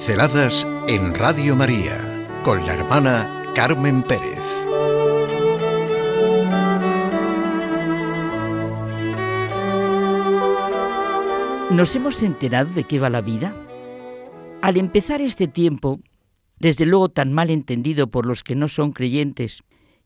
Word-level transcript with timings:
Pinceladas 0.00 0.66
en 0.88 1.12
Radio 1.14 1.54
María 1.54 2.26
con 2.42 2.64
la 2.64 2.72
hermana 2.72 3.52
Carmen 3.54 4.02
Pérez. 4.02 4.46
¿Nos 11.70 11.94
hemos 11.94 12.22
enterado 12.22 12.72
de 12.72 12.84
qué 12.84 12.98
va 12.98 13.10
la 13.10 13.20
vida? 13.20 13.54
Al 14.62 14.78
empezar 14.78 15.20
este 15.20 15.48
tiempo, 15.48 16.00
desde 16.58 16.86
luego 16.86 17.10
tan 17.10 17.34
mal 17.34 17.50
entendido 17.50 18.10
por 18.10 18.24
los 18.24 18.42
que 18.42 18.56
no 18.56 18.68
son 18.68 18.92
creyentes 18.92 19.60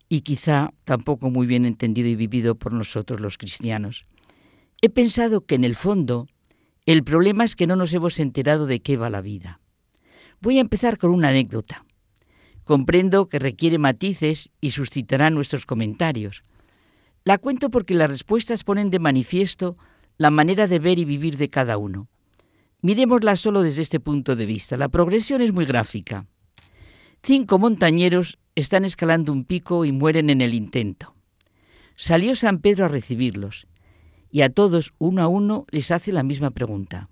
y 0.08 0.22
quizá 0.22 0.70
tampoco 0.82 1.30
muy 1.30 1.46
bien 1.46 1.66
entendido 1.66 2.08
y 2.08 2.16
vivido 2.16 2.56
por 2.56 2.72
nosotros 2.72 3.20
los 3.20 3.38
cristianos, 3.38 4.06
he 4.82 4.88
pensado 4.88 5.46
que 5.46 5.54
en 5.54 5.62
el 5.62 5.76
fondo 5.76 6.26
el 6.84 7.04
problema 7.04 7.44
es 7.44 7.54
que 7.54 7.68
no 7.68 7.76
nos 7.76 7.94
hemos 7.94 8.18
enterado 8.18 8.66
de 8.66 8.82
qué 8.82 8.96
va 8.96 9.08
la 9.08 9.20
vida. 9.20 9.60
Voy 10.44 10.58
a 10.58 10.60
empezar 10.60 10.98
con 10.98 11.10
una 11.10 11.28
anécdota. 11.28 11.86
Comprendo 12.64 13.28
que 13.28 13.38
requiere 13.38 13.78
matices 13.78 14.50
y 14.60 14.72
suscitará 14.72 15.30
nuestros 15.30 15.64
comentarios. 15.64 16.44
La 17.24 17.38
cuento 17.38 17.70
porque 17.70 17.94
las 17.94 18.10
respuestas 18.10 18.62
ponen 18.62 18.90
de 18.90 18.98
manifiesto 18.98 19.78
la 20.18 20.28
manera 20.28 20.66
de 20.66 20.78
ver 20.80 20.98
y 20.98 21.06
vivir 21.06 21.38
de 21.38 21.48
cada 21.48 21.78
uno. 21.78 22.08
Miremosla 22.82 23.36
solo 23.36 23.62
desde 23.62 23.80
este 23.80 24.00
punto 24.00 24.36
de 24.36 24.44
vista. 24.44 24.76
La 24.76 24.90
progresión 24.90 25.40
es 25.40 25.50
muy 25.50 25.64
gráfica. 25.64 26.26
Cinco 27.22 27.58
montañeros 27.58 28.38
están 28.54 28.84
escalando 28.84 29.32
un 29.32 29.46
pico 29.46 29.86
y 29.86 29.92
mueren 29.92 30.28
en 30.28 30.42
el 30.42 30.52
intento. 30.52 31.14
Salió 31.96 32.36
San 32.36 32.58
Pedro 32.58 32.84
a 32.84 32.88
recibirlos 32.88 33.66
y 34.30 34.42
a 34.42 34.50
todos, 34.50 34.92
uno 34.98 35.22
a 35.22 35.26
uno, 35.26 35.64
les 35.70 35.90
hace 35.90 36.12
la 36.12 36.22
misma 36.22 36.50
pregunta. 36.50 37.08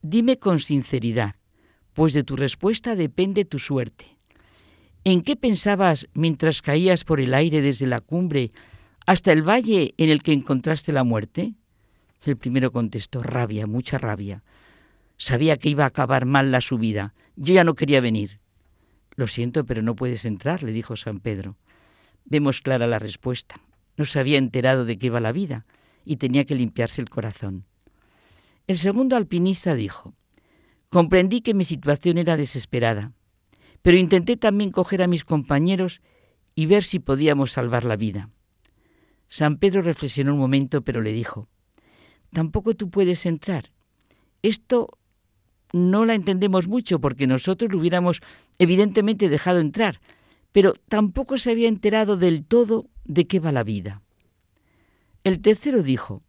Dime 0.00 0.38
con 0.38 0.60
sinceridad, 0.60 1.34
pues 1.98 2.12
de 2.12 2.22
tu 2.22 2.36
respuesta 2.36 2.94
depende 2.94 3.44
tu 3.44 3.58
suerte. 3.58 4.06
¿En 5.02 5.20
qué 5.20 5.34
pensabas 5.34 6.08
mientras 6.14 6.62
caías 6.62 7.02
por 7.02 7.18
el 7.18 7.34
aire 7.34 7.60
desde 7.60 7.88
la 7.88 7.98
cumbre 8.00 8.52
hasta 9.04 9.32
el 9.32 9.42
valle 9.42 9.94
en 9.96 10.08
el 10.08 10.22
que 10.22 10.32
encontraste 10.32 10.92
la 10.92 11.02
muerte? 11.02 11.54
El 12.24 12.36
primero 12.36 12.70
contestó, 12.70 13.20
rabia, 13.20 13.66
mucha 13.66 13.98
rabia. 13.98 14.44
Sabía 15.16 15.56
que 15.56 15.70
iba 15.70 15.82
a 15.82 15.88
acabar 15.88 16.24
mal 16.24 16.52
la 16.52 16.60
subida. 16.60 17.14
Yo 17.34 17.52
ya 17.52 17.64
no 17.64 17.74
quería 17.74 18.00
venir. 18.00 18.38
Lo 19.16 19.26
siento, 19.26 19.66
pero 19.66 19.82
no 19.82 19.96
puedes 19.96 20.24
entrar, 20.24 20.62
le 20.62 20.70
dijo 20.70 20.94
San 20.94 21.18
Pedro. 21.18 21.56
Vemos 22.26 22.60
clara 22.60 22.86
la 22.86 23.00
respuesta. 23.00 23.56
No 23.96 24.04
se 24.04 24.20
había 24.20 24.38
enterado 24.38 24.84
de 24.84 24.98
qué 24.98 25.06
iba 25.06 25.18
la 25.18 25.32
vida 25.32 25.64
y 26.04 26.18
tenía 26.18 26.44
que 26.44 26.54
limpiarse 26.54 27.02
el 27.02 27.10
corazón. 27.10 27.64
El 28.68 28.78
segundo 28.78 29.16
alpinista 29.16 29.74
dijo, 29.74 30.14
comprendí 30.90 31.40
que 31.40 31.54
mi 31.54 31.64
situación 31.64 32.18
era 32.18 32.36
desesperada, 32.36 33.12
pero 33.82 33.96
intenté 33.96 34.36
también 34.36 34.70
coger 34.70 35.02
a 35.02 35.06
mis 35.06 35.24
compañeros 35.24 36.00
y 36.54 36.66
ver 36.66 36.84
si 36.84 36.98
podíamos 36.98 37.52
salvar 37.52 37.84
la 37.84 37.96
vida. 37.96 38.30
San 39.28 39.58
Pedro 39.58 39.82
reflexionó 39.82 40.32
un 40.32 40.40
momento, 40.40 40.82
pero 40.82 41.02
le 41.02 41.12
dijo, 41.12 41.48
tampoco 42.32 42.74
tú 42.74 42.90
puedes 42.90 43.26
entrar. 43.26 43.70
Esto 44.42 44.98
no 45.72 46.04
la 46.04 46.14
entendemos 46.14 46.66
mucho 46.66 47.00
porque 47.00 47.26
nosotros 47.26 47.70
lo 47.70 47.78
hubiéramos 47.78 48.20
evidentemente 48.58 49.28
dejado 49.28 49.60
entrar, 49.60 50.00
pero 50.52 50.74
tampoco 50.88 51.36
se 51.38 51.50
había 51.50 51.68
enterado 51.68 52.16
del 52.16 52.44
todo 52.44 52.86
de 53.04 53.26
qué 53.26 53.38
va 53.38 53.52
la 53.52 53.64
vida. 53.64 54.02
El 55.24 55.40
tercero 55.40 55.82
dijo, 55.82 56.22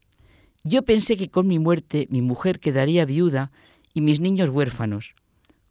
yo 0.64 0.84
pensé 0.84 1.16
que 1.16 1.30
con 1.30 1.48
mi 1.48 1.58
muerte 1.58 2.08
mi 2.10 2.22
mujer 2.22 2.60
quedaría 2.60 3.06
viuda 3.06 3.52
y 3.94 4.02
mis 4.02 4.20
niños 4.20 4.50
huérfanos. 4.50 5.16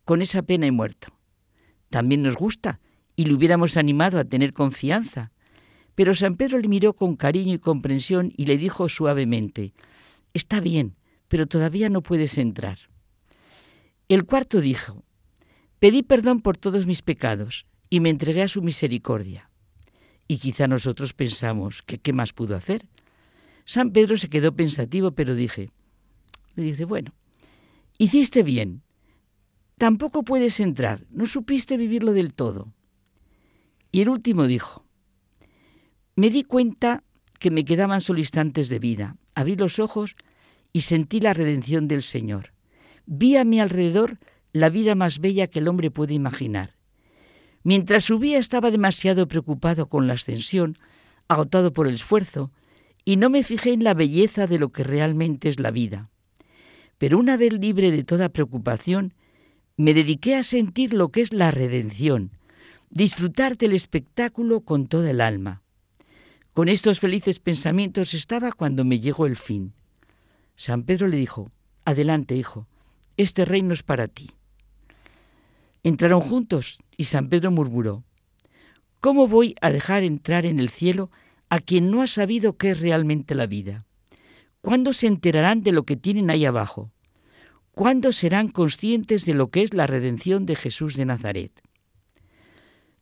Con 0.04 0.22
esa 0.22 0.42
pena 0.42 0.66
he 0.66 0.72
muerto. 0.72 1.08
También 1.90 2.22
nos 2.22 2.36
gusta 2.36 2.80
y 3.16 3.24
le 3.24 3.34
hubiéramos 3.34 3.76
animado 3.76 4.18
a 4.18 4.24
tener 4.24 4.52
confianza. 4.52 5.32
Pero 5.94 6.14
San 6.14 6.36
Pedro 6.36 6.58
le 6.58 6.68
miró 6.68 6.94
con 6.94 7.16
cariño 7.16 7.54
y 7.54 7.58
comprensión 7.58 8.32
y 8.36 8.46
le 8.46 8.56
dijo 8.56 8.88
suavemente, 8.88 9.72
Está 10.34 10.60
bien, 10.60 10.96
pero 11.26 11.46
todavía 11.46 11.88
no 11.88 12.02
puedes 12.02 12.38
entrar. 12.38 12.78
El 14.08 14.24
cuarto 14.24 14.60
dijo, 14.60 15.04
Pedí 15.78 16.02
perdón 16.02 16.40
por 16.40 16.56
todos 16.56 16.86
mis 16.86 17.02
pecados 17.02 17.66
y 17.90 18.00
me 18.00 18.10
entregué 18.10 18.42
a 18.42 18.48
su 18.48 18.62
misericordia. 18.62 19.50
Y 20.26 20.38
quizá 20.38 20.68
nosotros 20.68 21.14
pensamos 21.14 21.82
que 21.82 21.98
qué 21.98 22.12
más 22.12 22.32
pudo 22.32 22.54
hacer. 22.54 22.88
San 23.64 23.92
Pedro 23.92 24.18
se 24.18 24.28
quedó 24.28 24.54
pensativo, 24.54 25.12
pero 25.12 25.34
dije, 25.34 25.70
le 26.54 26.62
dice, 26.62 26.84
bueno, 26.84 27.14
hiciste 27.98 28.42
bien, 28.42 28.82
tampoco 29.76 30.22
puedes 30.22 30.60
entrar, 30.60 31.06
no 31.10 31.26
supiste 31.26 31.76
vivirlo 31.76 32.12
del 32.12 32.32
todo. 32.32 32.72
Y 33.90 34.00
el 34.00 34.08
último 34.08 34.46
dijo, 34.46 34.86
me 36.16 36.30
di 36.30 36.44
cuenta 36.44 37.04
que 37.38 37.50
me 37.50 37.64
quedaban 37.64 38.00
solo 38.00 38.20
instantes 38.20 38.68
de 38.68 38.78
vida, 38.78 39.16
abrí 39.34 39.56
los 39.56 39.78
ojos 39.78 40.16
y 40.72 40.82
sentí 40.82 41.20
la 41.20 41.34
redención 41.34 41.88
del 41.88 42.02
Señor. 42.02 42.52
Vi 43.06 43.36
a 43.36 43.44
mi 43.44 43.60
alrededor 43.60 44.18
la 44.52 44.68
vida 44.68 44.94
más 44.94 45.18
bella 45.18 45.46
que 45.46 45.60
el 45.60 45.68
hombre 45.68 45.90
puede 45.90 46.14
imaginar. 46.14 46.76
Mientras 47.62 48.04
subía 48.04 48.38
estaba 48.38 48.70
demasiado 48.70 49.28
preocupado 49.28 49.86
con 49.86 50.06
la 50.06 50.14
ascensión, 50.14 50.78
agotado 51.28 51.72
por 51.72 51.86
el 51.86 51.94
esfuerzo, 51.94 52.50
y 53.04 53.16
no 53.16 53.30
me 53.30 53.42
fijé 53.42 53.72
en 53.72 53.84
la 53.84 53.94
belleza 53.94 54.46
de 54.46 54.58
lo 54.58 54.70
que 54.70 54.84
realmente 54.84 55.48
es 55.48 55.60
la 55.60 55.70
vida. 55.70 56.10
Pero 56.98 57.18
una 57.18 57.36
vez 57.36 57.52
libre 57.52 57.90
de 57.90 58.04
toda 58.04 58.28
preocupación, 58.28 59.14
me 59.76 59.94
dediqué 59.94 60.34
a 60.34 60.42
sentir 60.42 60.92
lo 60.92 61.10
que 61.10 61.20
es 61.20 61.32
la 61.32 61.52
redención, 61.52 62.32
disfrutar 62.90 63.56
del 63.56 63.72
espectáculo 63.72 64.62
con 64.62 64.88
toda 64.88 65.10
el 65.10 65.20
alma. 65.20 65.62
Con 66.52 66.68
estos 66.68 66.98
felices 66.98 67.38
pensamientos 67.38 68.14
estaba 68.14 68.50
cuando 68.50 68.84
me 68.84 68.98
llegó 68.98 69.26
el 69.26 69.36
fin. 69.36 69.74
San 70.56 70.82
Pedro 70.82 71.06
le 71.06 71.16
dijo, 71.16 71.52
Adelante, 71.84 72.34
hijo, 72.34 72.66
este 73.16 73.44
reino 73.44 73.72
es 73.72 73.84
para 73.84 74.08
ti. 74.08 74.32
Entraron 75.84 76.20
juntos 76.20 76.78
y 76.96 77.04
San 77.04 77.28
Pedro 77.28 77.52
murmuró, 77.52 78.02
¿Cómo 79.00 79.28
voy 79.28 79.54
a 79.60 79.70
dejar 79.70 80.02
entrar 80.02 80.44
en 80.44 80.58
el 80.58 80.68
cielo 80.68 81.12
a 81.48 81.60
quien 81.60 81.92
no 81.92 82.02
ha 82.02 82.08
sabido 82.08 82.56
qué 82.56 82.70
es 82.70 82.80
realmente 82.80 83.36
la 83.36 83.46
vida? 83.46 83.86
¿Cuándo 84.60 84.92
se 84.92 85.06
enterarán 85.06 85.62
de 85.62 85.72
lo 85.72 85.84
que 85.84 85.96
tienen 85.96 86.30
ahí 86.30 86.44
abajo? 86.44 86.92
¿Cuándo 87.72 88.12
serán 88.12 88.48
conscientes 88.48 89.24
de 89.24 89.34
lo 89.34 89.50
que 89.50 89.62
es 89.62 89.74
la 89.74 89.86
redención 89.86 90.46
de 90.46 90.56
Jesús 90.56 90.96
de 90.96 91.04
Nazaret? 91.04 91.52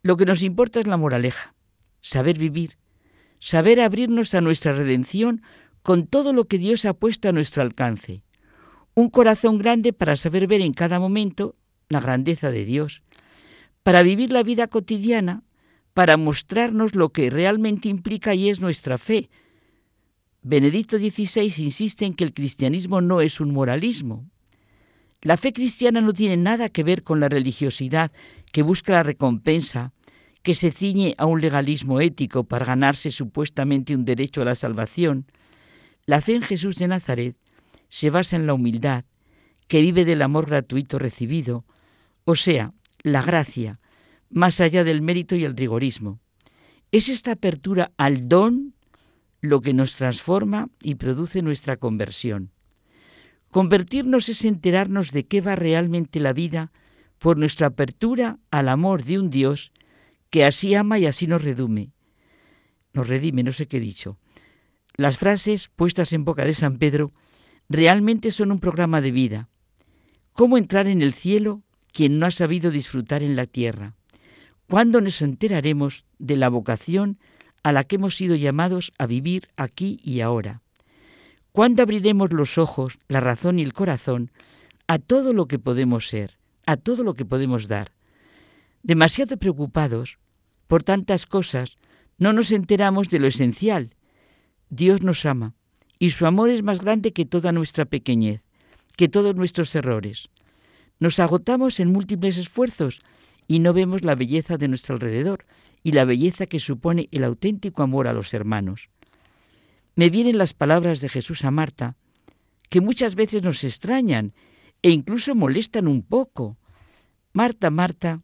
Lo 0.02 0.16
que 0.16 0.26
nos 0.26 0.42
importa 0.42 0.80
es 0.80 0.86
la 0.86 0.96
moraleja, 0.96 1.54
saber 2.00 2.38
vivir, 2.38 2.78
saber 3.40 3.80
abrirnos 3.80 4.34
a 4.34 4.40
nuestra 4.40 4.72
redención 4.72 5.42
con 5.82 6.06
todo 6.06 6.32
lo 6.32 6.46
que 6.46 6.58
Dios 6.58 6.84
ha 6.84 6.94
puesto 6.94 7.28
a 7.28 7.32
nuestro 7.32 7.62
alcance. 7.62 8.22
Un 8.94 9.08
corazón 9.08 9.58
grande 9.58 9.92
para 9.92 10.16
saber 10.16 10.46
ver 10.46 10.60
en 10.60 10.72
cada 10.72 11.00
momento 11.00 11.56
la 11.88 12.00
grandeza 12.00 12.50
de 12.50 12.64
Dios, 12.64 13.02
para 13.82 14.02
vivir 14.02 14.32
la 14.32 14.42
vida 14.42 14.66
cotidiana 14.66 15.42
para 15.96 16.18
mostrarnos 16.18 16.94
lo 16.94 17.08
que 17.08 17.30
realmente 17.30 17.88
implica 17.88 18.34
y 18.34 18.50
es 18.50 18.60
nuestra 18.60 18.98
fe. 18.98 19.30
Benedicto 20.48 20.96
XVI 20.96 21.52
insiste 21.64 22.04
en 22.04 22.14
que 22.14 22.22
el 22.22 22.32
cristianismo 22.32 23.00
no 23.00 23.20
es 23.20 23.40
un 23.40 23.52
moralismo. 23.52 24.30
La 25.20 25.36
fe 25.36 25.52
cristiana 25.52 26.00
no 26.00 26.12
tiene 26.12 26.36
nada 26.36 26.68
que 26.68 26.84
ver 26.84 27.02
con 27.02 27.18
la 27.18 27.28
religiosidad 27.28 28.12
que 28.52 28.62
busca 28.62 28.92
la 28.92 29.02
recompensa, 29.02 29.92
que 30.44 30.54
se 30.54 30.70
ciñe 30.70 31.16
a 31.18 31.26
un 31.26 31.40
legalismo 31.40 32.00
ético 32.00 32.44
para 32.44 32.64
ganarse 32.64 33.10
supuestamente 33.10 33.96
un 33.96 34.04
derecho 34.04 34.42
a 34.42 34.44
la 34.44 34.54
salvación. 34.54 35.26
La 36.04 36.20
fe 36.20 36.36
en 36.36 36.42
Jesús 36.42 36.76
de 36.76 36.86
Nazaret 36.86 37.36
se 37.88 38.10
basa 38.10 38.36
en 38.36 38.46
la 38.46 38.54
humildad, 38.54 39.04
que 39.66 39.80
vive 39.80 40.04
del 40.04 40.22
amor 40.22 40.46
gratuito 40.46 41.00
recibido, 41.00 41.64
o 42.24 42.36
sea, 42.36 42.72
la 43.02 43.20
gracia, 43.20 43.80
más 44.30 44.60
allá 44.60 44.84
del 44.84 45.02
mérito 45.02 45.34
y 45.34 45.42
el 45.42 45.56
rigorismo. 45.56 46.20
Es 46.92 47.08
esta 47.08 47.32
apertura 47.32 47.90
al 47.96 48.28
don 48.28 48.75
lo 49.48 49.60
que 49.60 49.74
nos 49.74 49.96
transforma 49.96 50.68
y 50.82 50.96
produce 50.96 51.42
nuestra 51.42 51.76
conversión. 51.76 52.50
Convertirnos 53.50 54.28
es 54.28 54.44
enterarnos 54.44 55.12
de 55.12 55.26
qué 55.26 55.40
va 55.40 55.56
realmente 55.56 56.20
la 56.20 56.32
vida 56.32 56.72
por 57.18 57.38
nuestra 57.38 57.68
apertura 57.68 58.38
al 58.50 58.68
amor 58.68 59.04
de 59.04 59.18
un 59.18 59.30
Dios 59.30 59.72
que 60.30 60.44
así 60.44 60.74
ama 60.74 60.98
y 60.98 61.06
así 61.06 61.26
nos 61.26 61.42
redume. 61.42 61.92
Nos 62.92 63.08
redime, 63.08 63.42
no 63.42 63.52
sé 63.52 63.66
qué 63.66 63.78
he 63.78 63.80
dicho. 63.80 64.18
Las 64.96 65.18
frases 65.18 65.68
puestas 65.68 66.12
en 66.12 66.24
boca 66.24 66.44
de 66.44 66.54
San 66.54 66.78
Pedro 66.78 67.12
realmente 67.68 68.30
son 68.30 68.52
un 68.52 68.60
programa 68.60 69.00
de 69.00 69.10
vida. 69.10 69.48
¿Cómo 70.32 70.58
entrar 70.58 70.86
en 70.86 71.02
el 71.02 71.14
cielo 71.14 71.62
quien 71.92 72.18
no 72.18 72.26
ha 72.26 72.30
sabido 72.30 72.70
disfrutar 72.70 73.22
en 73.22 73.36
la 73.36 73.46
tierra? 73.46 73.94
¿Cuándo 74.68 75.00
nos 75.00 75.22
enteraremos 75.22 76.04
de 76.18 76.36
la 76.36 76.48
vocación 76.48 77.18
a 77.66 77.72
la 77.72 77.82
que 77.82 77.96
hemos 77.96 78.14
sido 78.14 78.36
llamados 78.36 78.92
a 78.96 79.06
vivir 79.06 79.48
aquí 79.56 79.98
y 80.04 80.20
ahora? 80.20 80.62
¿Cuándo 81.50 81.82
abriremos 81.82 82.32
los 82.32 82.58
ojos, 82.58 82.98
la 83.08 83.20
razón 83.20 83.58
y 83.58 83.62
el 83.62 83.72
corazón 83.72 84.30
a 84.86 84.98
todo 84.98 85.32
lo 85.32 85.46
que 85.46 85.58
podemos 85.58 86.08
ser, 86.08 86.38
a 86.64 86.76
todo 86.76 87.02
lo 87.02 87.14
que 87.14 87.24
podemos 87.24 87.68
dar. 87.68 87.92
Demasiado 88.82 89.36
preocupados 89.36 90.18
por 90.68 90.84
tantas 90.84 91.26
cosas, 91.26 91.76
no 92.18 92.32
nos 92.32 92.50
enteramos 92.50 93.08
de 93.08 93.18
lo 93.18 93.26
esencial. 93.26 93.94
Dios 94.70 95.02
nos 95.02 95.26
ama 95.26 95.54
y 95.98 96.10
su 96.10 96.26
amor 96.26 96.50
es 96.50 96.62
más 96.62 96.80
grande 96.80 97.12
que 97.12 97.24
toda 97.24 97.52
nuestra 97.52 97.84
pequeñez, 97.84 98.42
que 98.96 99.08
todos 99.08 99.34
nuestros 99.34 99.74
errores. 99.74 100.28
Nos 100.98 101.18
agotamos 101.18 101.80
en 101.80 101.92
múltiples 101.92 102.38
esfuerzos 102.38 103.00
y 103.48 103.58
no 103.60 103.72
vemos 103.72 104.04
la 104.04 104.14
belleza 104.14 104.56
de 104.56 104.68
nuestro 104.68 104.94
alrededor 104.94 105.44
y 105.82 105.92
la 105.92 106.04
belleza 106.04 106.46
que 106.46 106.58
supone 106.58 107.08
el 107.12 107.24
auténtico 107.24 107.82
amor 107.82 108.08
a 108.08 108.12
los 108.12 108.34
hermanos. 108.34 108.90
Me 109.94 110.10
vienen 110.10 110.38
las 110.38 110.52
palabras 110.52 111.00
de 111.00 111.08
Jesús 111.08 111.44
a 111.44 111.50
Marta, 111.50 111.96
que 112.68 112.80
muchas 112.80 113.14
veces 113.14 113.42
nos 113.42 113.64
extrañan 113.64 114.34
e 114.82 114.90
incluso 114.90 115.34
molestan 115.34 115.88
un 115.88 116.02
poco. 116.02 116.58
Marta, 117.32 117.70
Marta, 117.70 118.22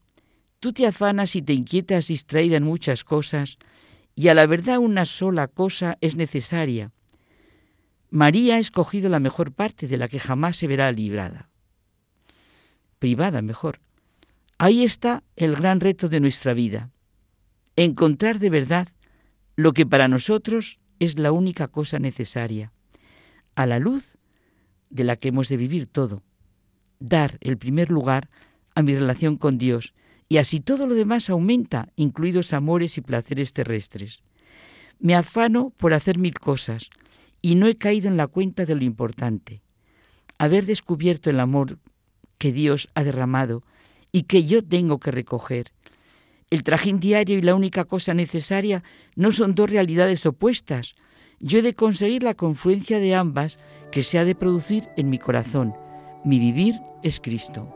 tú 0.61 0.73
te 0.73 0.87
afanas 0.87 1.37
y 1.37 1.43
te 1.43 1.53
inquietas 1.53 2.09
distraída 2.09 2.57
en 2.57 2.65
muchas 2.65 3.05
cosas, 3.05 3.59
y 4.15 4.29
a 4.29 4.35
la 4.35 4.47
verdad 4.47 4.79
una 4.79 5.05
sola 5.05 5.49
cosa 5.49 5.97
es 6.01 6.17
necesaria. 6.17 6.93
María 8.11 8.57
ha 8.57 8.59
escogido 8.59 9.09
la 9.09 9.21
mejor 9.21 9.53
parte 9.53 9.89
de 9.89 9.97
la 9.97 10.09
que 10.09 10.21
jamás 10.21 10.57
se 10.57 10.67
verá 10.67 10.93
librada. 10.93 11.49
Privada, 12.99 13.41
mejor. 13.41 13.81
Ahí 14.63 14.85
está 14.85 15.25
el 15.35 15.57
gran 15.57 15.81
reto 15.81 16.09
de 16.09 16.21
nuestra 16.21 16.55
vida. 16.55 16.93
Encontrar 17.75 18.39
de 18.39 18.49
verdad 18.49 18.87
lo 19.57 19.73
que 19.73 19.85
para 19.85 20.07
nosotros 20.07 20.79
es 21.01 21.19
la 21.19 21.33
única 21.33 21.67
cosa 21.67 21.99
necesaria, 21.99 22.73
a 23.57 23.67
la 23.67 23.81
luz 23.81 24.19
de 24.89 25.03
la 25.03 25.17
que 25.17 25.31
hemos 25.31 25.49
de 25.49 25.57
vivir 25.57 25.89
todo. 25.89 26.23
Dar 27.01 27.39
el 27.41 27.59
primer 27.59 27.91
lugar 27.91 28.31
a 28.77 28.83
mi 28.83 28.95
relación 28.95 29.37
con 29.37 29.59
Dios 29.59 29.95
y 30.29 30.37
así 30.37 30.61
todo 30.61 30.87
lo 30.87 30.95
demás 30.95 31.29
aumenta, 31.29 31.89
incluidos 31.97 32.53
amores 32.53 32.97
y 32.99 33.01
placeres 33.01 33.55
terrestres. 33.55 34.23
Me 35.01 35.17
afano 35.17 35.71
por 35.71 35.93
hacer 35.93 36.19
mil 36.19 36.35
cosas 36.35 36.89
y 37.41 37.57
no 37.57 37.67
he 37.67 37.75
caído 37.75 38.07
en 38.07 38.17
la 38.17 38.29
cuenta 38.29 38.65
de 38.65 38.77
lo 38.77 38.85
importante. 38.85 39.61
Haber 40.39 40.67
descubierto 40.67 41.31
el 41.31 41.41
amor 41.41 41.81
que 42.39 42.53
Dios 42.53 42.91
ha 42.95 43.03
derramado 43.03 43.65
y 44.13 44.25
que 44.25 44.45
yo 44.45 44.63
tengo 44.63 45.01
que 45.01 45.11
recoger. 45.11 45.73
El 46.51 46.63
trajín 46.63 47.01
diario 47.01 47.39
y 47.39 47.43
la 47.43 47.55
única 47.55 47.87
cosa 47.87 48.13
necesaria 48.13 48.85
no 49.17 49.33
son 49.33 49.55
dos 49.55 49.71
realidades 49.71 50.27
opuestas. 50.27 50.95
Yo 51.41 51.59
he 51.59 51.63
de 51.63 51.75
conseguir 51.75 52.23
la 52.23 52.35
confluencia 52.35 53.01
de 53.01 53.15
ambas 53.15 53.59
que 53.91 54.03
se 54.03 54.19
ha 54.19 54.25
de 54.25 54.35
producir 54.35 54.89
en 54.97 55.09
mi 55.09 55.19
corazón. 55.19 55.75
Mi 56.25 56.39
vivir 56.39 56.79
es 57.03 57.21
Cristo. 57.21 57.75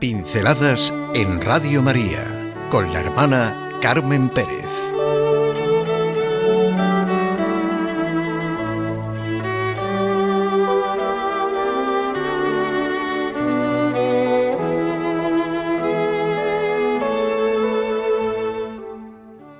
Pinceladas 0.00 0.92
en 1.14 1.40
Radio 1.40 1.82
María 1.82 2.68
con 2.68 2.92
la 2.92 3.00
hermana 3.00 3.78
Carmen 3.80 4.28
Pérez. 4.28 5.25